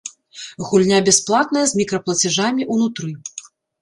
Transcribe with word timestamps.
Гульня 0.69 0.99
бясплатная 1.09 1.65
з 1.73 1.81
мікраплацяжамі 1.81 2.67
унутры. 2.77 3.09